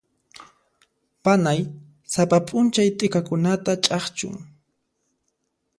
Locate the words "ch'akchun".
3.83-4.35